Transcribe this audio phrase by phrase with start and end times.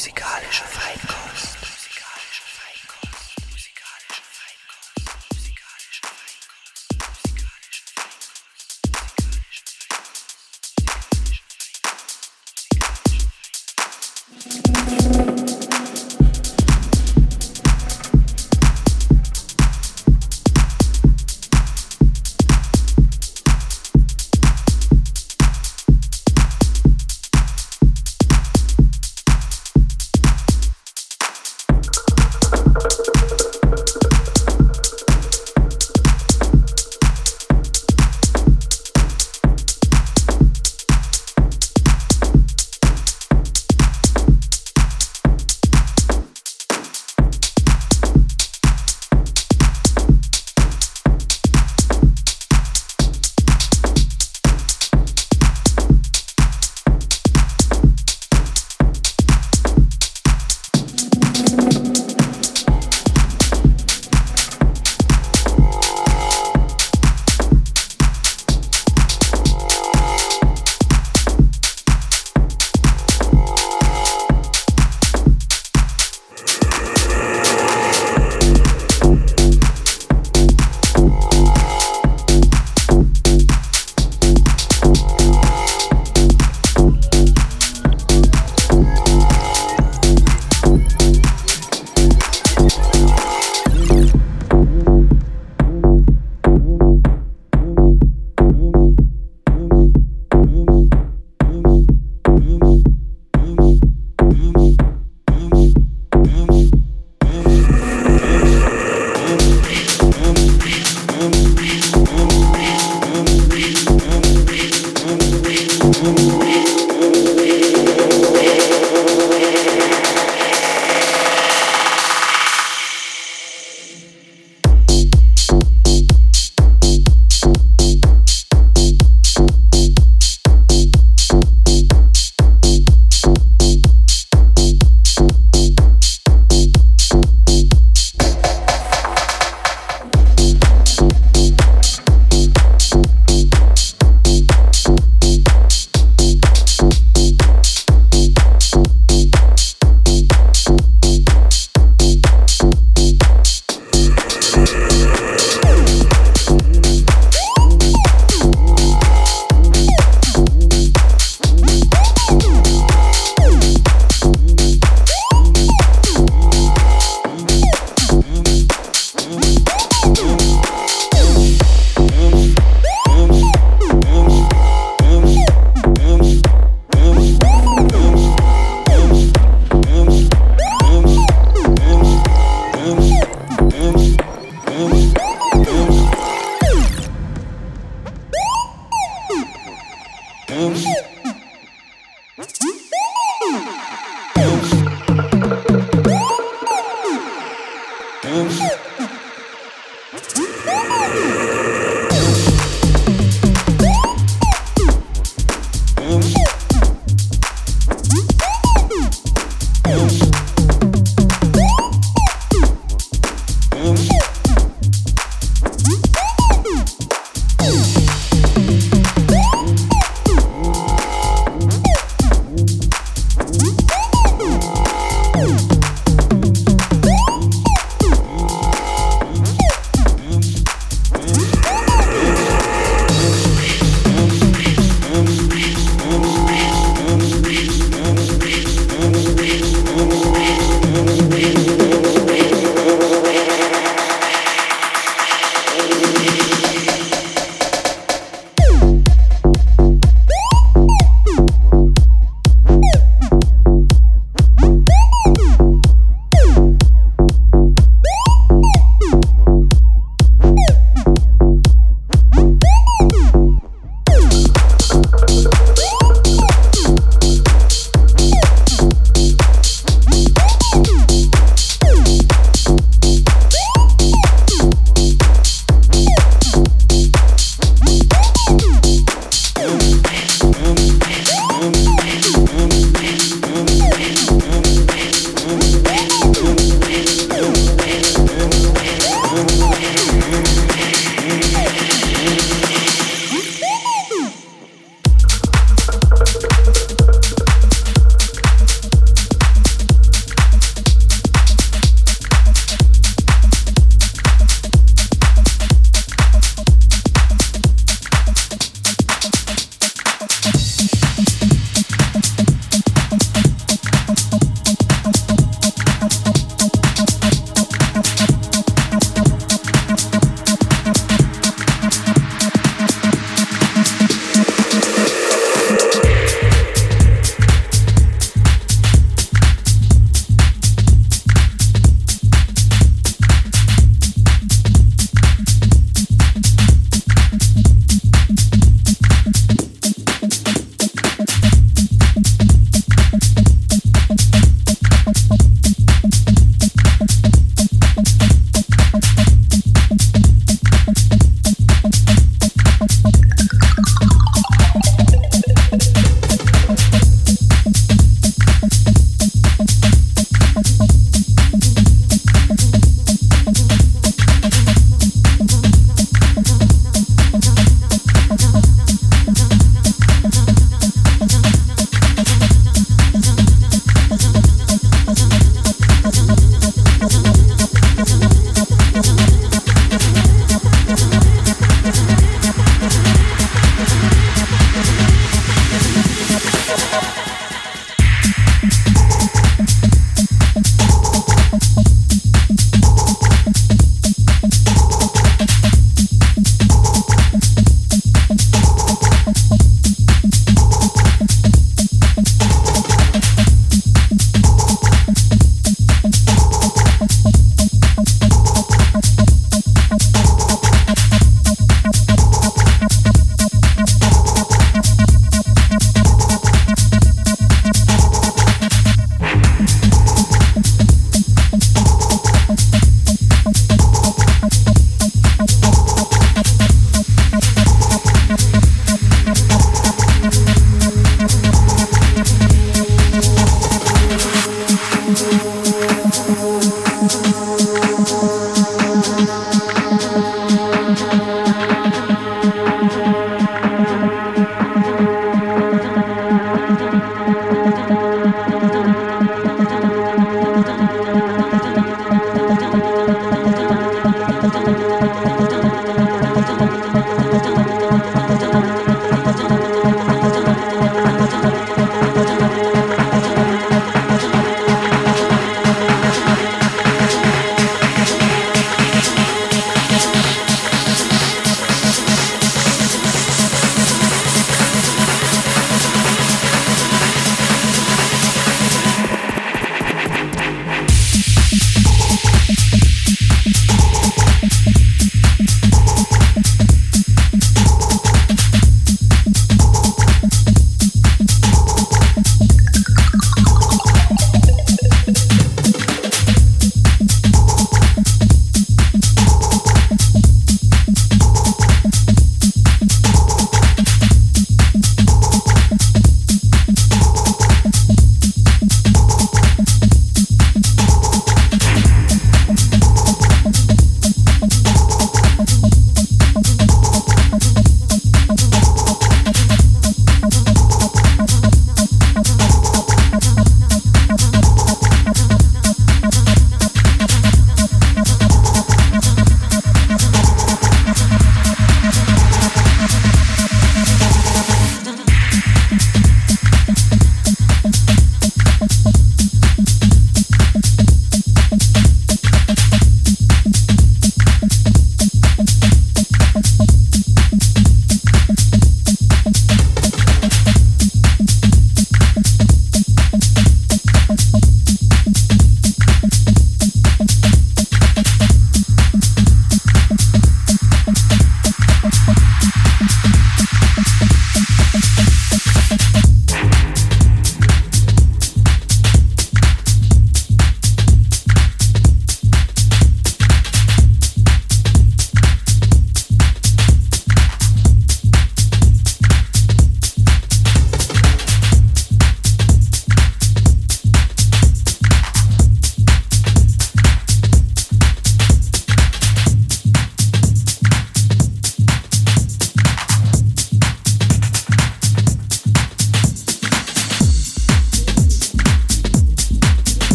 [0.00, 1.09] musikalische Freiheit.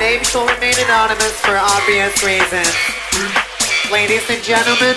[0.00, 2.72] Names will remain anonymous for obvious reasons.
[3.90, 4.94] Ladies and gentlemen,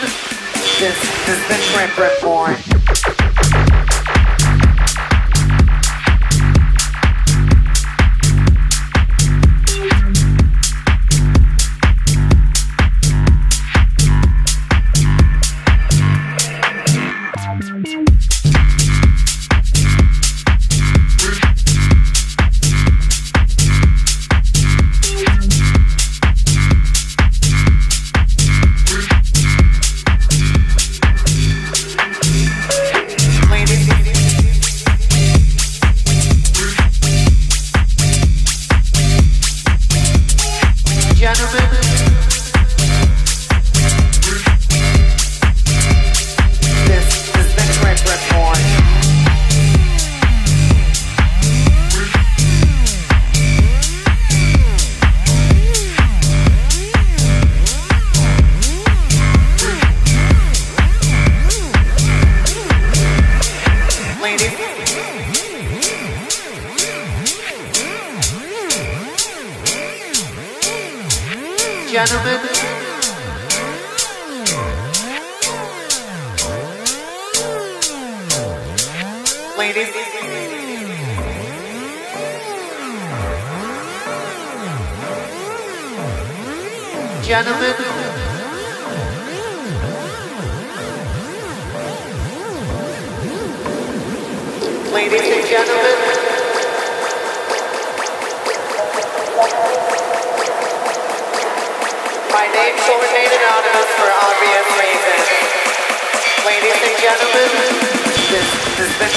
[0.78, 0.96] this
[1.26, 2.81] has been trip Report.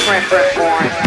[0.05, 1.04] different reform.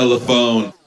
[0.00, 0.79] telephone.